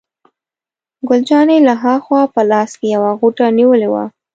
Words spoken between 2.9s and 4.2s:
یوه غوټه نیولې وه.